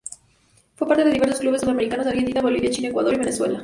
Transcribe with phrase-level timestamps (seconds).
[0.77, 3.59] Fue parte de diversos clubes sudamericanos de Argentina, Bolivia, Chile, Ecuador y Venezuela.